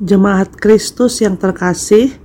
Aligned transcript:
Jemaat 0.00 0.56
Kristus 0.56 1.20
yang 1.20 1.36
terkasih, 1.36 2.16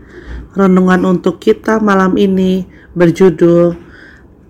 renungan 0.55 1.03
untuk 1.03 1.43
kita 1.43 1.83
malam 1.83 2.15
ini 2.15 2.63
berjudul 2.95 3.75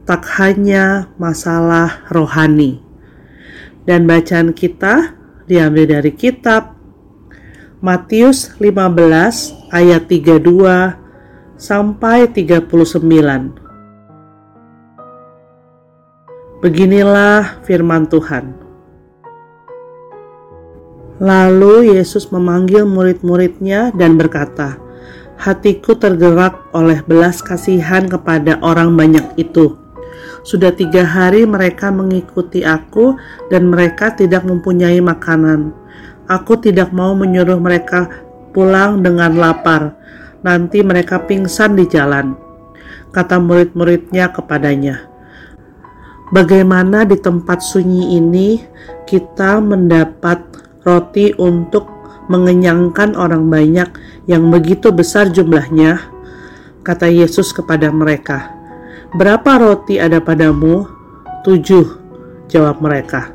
Tak 0.05 0.30
Hanya 0.38 1.09
Masalah 1.18 2.05
Rohani. 2.14 2.86
Dan 3.82 4.05
bacaan 4.05 4.54
kita 4.54 5.18
diambil 5.50 5.98
dari 5.98 6.14
kitab 6.14 6.77
Matius 7.82 8.54
15 8.62 9.73
ayat 9.73 10.05
32 10.05 10.94
sampai 11.57 12.30
39. 12.30 12.62
Beginilah 16.62 17.66
firman 17.66 18.05
Tuhan. 18.05 18.65
Lalu 21.16 21.96
Yesus 21.96 22.28
memanggil 22.28 22.84
murid-muridnya 22.84 23.96
dan 23.96 24.20
berkata, 24.20 24.76
Hatiku 25.36 25.96
tergerak 26.00 26.72
oleh 26.72 27.04
belas 27.04 27.44
kasihan 27.44 28.08
kepada 28.08 28.60
orang 28.64 28.96
banyak 28.96 29.36
itu. 29.36 29.76
Sudah 30.48 30.72
tiga 30.72 31.04
hari 31.04 31.44
mereka 31.44 31.91
mengikuti 31.91 32.64
aku 32.64 33.20
dan 33.52 33.68
mereka 33.68 34.16
tidak 34.16 34.48
mempunyai 34.48 35.00
makanan. 35.04 35.76
Aku 36.32 36.55
tidak 36.60 36.96
mau 36.96 37.12
menyuruh 37.16 37.60
mereka 37.60 38.08
pulang 38.55 39.04
dengan 39.04 39.36
lapar. 39.36 39.96
Nanti 40.40 40.84
mereka 40.84 41.20
pingsan 41.20 41.76
di 41.76 41.84
jalan. 41.90 42.38
Kata 43.12 43.40
murid-muridnya 43.40 44.32
kepadanya, 44.36 45.16
Bagaimana 46.26 47.05
di 47.05 47.22
tempat 47.22 47.62
sunyi 47.62 48.18
ini 48.18 48.57
kita 49.05 49.62
mendapat 49.62 50.65
roti 50.86 51.34
untuk 51.36 51.90
mengenyangkan 52.30 53.18
orang 53.18 53.50
banyak 53.50 53.90
yang 54.30 54.50
begitu 54.54 54.94
besar 54.94 55.30
jumlahnya, 55.34 56.00
kata 56.86 57.10
Yesus 57.10 57.54
kepada 57.54 57.90
mereka, 57.90 58.55
Berapa 59.16 59.63
roti 59.63 59.96
ada 59.96 60.20
padamu? 60.20 60.91
Tujuh, 61.48 61.88
jawab 62.52 62.84
mereka. 62.84 63.32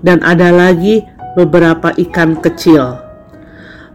Dan 0.00 0.24
ada 0.24 0.48
lagi 0.48 1.04
beberapa 1.36 1.92
ikan 1.92 2.40
kecil. 2.40 2.96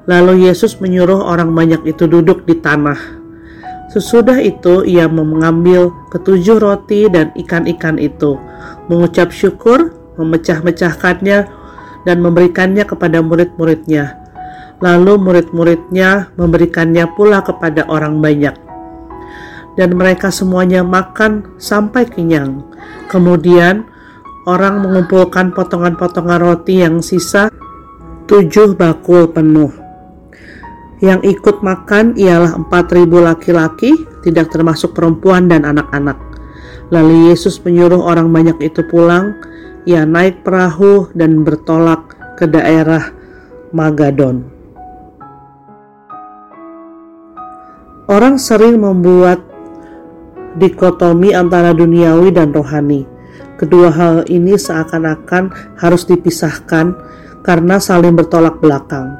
Lalu 0.05 0.45
Yesus 0.45 0.77
menyuruh 0.77 1.17
orang 1.17 1.49
banyak 1.49 1.81
itu 1.89 2.05
duduk 2.05 2.45
di 2.45 2.61
tanah. 2.61 2.99
Sesudah 3.89 4.37
itu 4.37 4.85
ia 4.85 5.09
mengambil 5.09 5.89
ketujuh 6.13 6.61
roti 6.61 7.09
dan 7.09 7.33
ikan-ikan 7.33 7.97
itu, 7.97 8.37
mengucap 8.85 9.33
syukur, 9.33 9.97
memecah-mecahkannya, 10.21 11.49
dan 12.05 12.21
memberikannya 12.21 12.85
kepada 12.85 13.19
murid-muridnya. 13.19 14.15
Lalu 14.79 15.17
murid-muridnya 15.19 16.29
memberikannya 16.37 17.09
pula 17.17 17.41
kepada 17.41 17.83
orang 17.89 18.21
banyak. 18.21 18.53
Dan 19.75 19.99
mereka 19.99 20.31
semuanya 20.31 20.85
makan 20.85 21.59
sampai 21.59 22.07
kenyang. 22.07 22.63
Kemudian 23.11 23.83
orang 24.47 24.85
mengumpulkan 24.85 25.51
potongan-potongan 25.51 26.39
roti 26.39 26.79
yang 26.85 27.03
sisa 27.03 27.51
tujuh 28.29 28.77
bakul 28.77 29.27
penuh. 29.27 29.73
Yang 31.03 31.37
ikut 31.37 31.59
makan 31.59 32.15
ialah 32.15 32.55
empat 32.55 32.95
ribu 32.95 33.19
laki-laki, 33.19 33.91
tidak 34.23 34.49
termasuk 34.49 34.95
perempuan 34.95 35.51
dan 35.51 35.67
anak-anak. 35.67 36.15
Lalu 36.89 37.33
Yesus 37.33 37.59
menyuruh 37.61 37.99
orang 37.99 38.31
banyak 38.31 38.55
itu 38.63 38.79
pulang, 38.87 39.35
ia 39.85 40.03
naik 40.03 40.41
perahu 40.41 41.13
dan 41.13 41.45
bertolak 41.45 42.17
ke 42.35 42.49
daerah 42.49 43.13
Magadon. 43.69 44.49
Orang 48.05 48.37
sering 48.37 48.81
membuat 48.81 49.41
dikotomi 50.57 51.33
antara 51.33 51.73
duniawi 51.73 52.29
dan 52.29 52.53
rohani. 52.53 53.05
Kedua 53.57 53.89
hal 53.89 54.15
ini 54.29 54.59
seakan-akan 54.59 55.77
harus 55.79 56.05
dipisahkan 56.05 56.93
karena 57.41 57.81
saling 57.81 58.13
bertolak 58.13 58.61
belakang. 58.61 59.15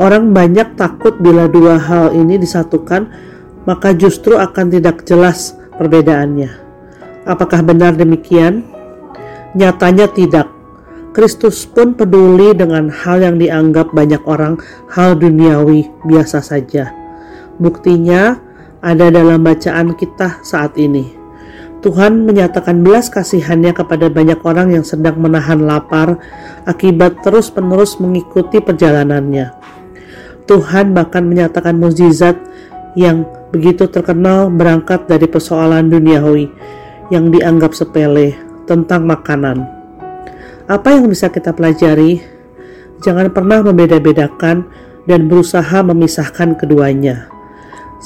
Orang 0.00 0.32
banyak 0.32 0.80
takut 0.80 1.20
bila 1.20 1.44
dua 1.44 1.76
hal 1.76 2.16
ini 2.16 2.40
disatukan, 2.40 3.10
maka 3.68 3.92
justru 3.92 4.40
akan 4.40 4.72
tidak 4.72 5.04
jelas 5.04 5.56
perbedaannya. 5.76 6.48
Apakah 7.28 7.60
benar 7.60 8.00
demikian? 8.00 8.64
Nyatanya 9.50 10.06
tidak. 10.14 10.46
Kristus 11.10 11.66
pun 11.66 11.98
peduli 11.98 12.54
dengan 12.54 12.86
hal 12.86 13.18
yang 13.18 13.34
dianggap 13.34 13.90
banyak 13.90 14.22
orang 14.30 14.62
hal 14.94 15.18
duniawi 15.18 15.90
biasa 16.06 16.38
saja. 16.38 16.94
Buktinya 17.58 18.38
ada 18.78 19.10
dalam 19.10 19.42
bacaan 19.42 19.98
kita 19.98 20.38
saat 20.46 20.78
ini. 20.78 21.18
Tuhan 21.82 22.30
menyatakan 22.30 22.86
belas 22.86 23.10
kasihannya 23.10 23.74
kepada 23.74 24.06
banyak 24.06 24.38
orang 24.46 24.70
yang 24.70 24.86
sedang 24.86 25.18
menahan 25.18 25.66
lapar 25.66 26.22
akibat 26.70 27.18
terus-menerus 27.26 27.98
mengikuti 27.98 28.62
perjalanannya. 28.62 29.50
Tuhan 30.46 30.94
bahkan 30.94 31.26
menyatakan 31.26 31.74
mukjizat 31.74 32.38
yang 32.94 33.26
begitu 33.50 33.90
terkenal 33.90 34.46
berangkat 34.46 35.10
dari 35.10 35.26
persoalan 35.26 35.90
duniawi 35.90 36.46
yang 37.10 37.34
dianggap 37.34 37.74
sepele 37.74 38.49
tentang 38.70 39.02
makanan. 39.02 39.66
Apa 40.70 40.94
yang 40.94 41.10
bisa 41.10 41.26
kita 41.26 41.50
pelajari? 41.50 42.22
Jangan 43.02 43.34
pernah 43.34 43.58
membeda-bedakan 43.66 44.70
dan 45.10 45.26
berusaha 45.26 45.82
memisahkan 45.82 46.54
keduanya. 46.54 47.26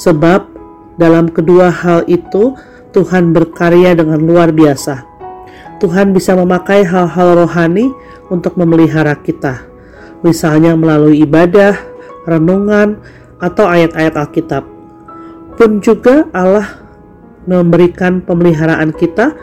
Sebab 0.00 0.48
dalam 0.96 1.28
kedua 1.28 1.68
hal 1.68 2.08
itu 2.08 2.56
Tuhan 2.96 3.36
berkarya 3.36 3.92
dengan 3.92 4.24
luar 4.24 4.48
biasa. 4.54 5.04
Tuhan 5.84 6.16
bisa 6.16 6.32
memakai 6.32 6.86
hal-hal 6.86 7.44
rohani 7.44 7.92
untuk 8.32 8.56
memelihara 8.56 9.12
kita. 9.20 9.66
Misalnya 10.24 10.72
melalui 10.72 11.20
ibadah, 11.20 11.76
renungan, 12.24 12.96
atau 13.42 13.68
ayat-ayat 13.68 14.16
Alkitab. 14.16 14.64
Pun 15.60 15.84
juga 15.84 16.24
Allah 16.32 16.80
memberikan 17.44 18.24
pemeliharaan 18.24 18.96
kita 18.96 19.36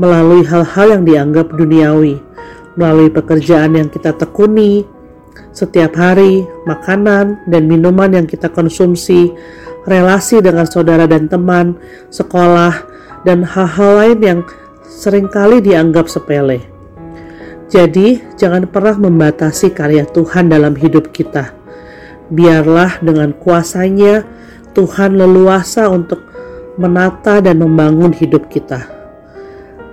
melalui 0.00 0.42
hal-hal 0.46 1.00
yang 1.00 1.02
dianggap 1.06 1.54
duniawi, 1.54 2.18
melalui 2.74 3.10
pekerjaan 3.10 3.78
yang 3.78 3.88
kita 3.90 4.14
tekuni 4.14 4.82
setiap 5.54 5.94
hari, 5.94 6.42
makanan 6.66 7.46
dan 7.46 7.70
minuman 7.70 8.10
yang 8.10 8.26
kita 8.26 8.50
konsumsi, 8.50 9.30
relasi 9.86 10.42
dengan 10.42 10.66
saudara 10.66 11.06
dan 11.06 11.30
teman, 11.30 11.78
sekolah, 12.10 12.74
dan 13.22 13.46
hal-hal 13.46 13.90
lain 14.02 14.18
yang 14.18 14.40
sering 14.82 15.30
kali 15.30 15.62
dianggap 15.62 16.10
sepele. 16.10 16.58
Jadi, 17.70 18.22
jangan 18.34 18.66
pernah 18.66 18.98
membatasi 18.98 19.70
karya 19.74 20.06
Tuhan 20.10 20.50
dalam 20.50 20.74
hidup 20.74 21.14
kita. 21.14 21.54
Biarlah 22.34 22.98
dengan 22.98 23.30
kuasanya 23.34 24.26
Tuhan 24.74 25.14
leluasa 25.14 25.86
untuk 25.86 26.22
menata 26.78 27.38
dan 27.38 27.62
membangun 27.62 28.10
hidup 28.10 28.50
kita. 28.50 29.03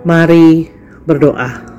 Mari 0.00 0.72
berdoa. 1.04 1.69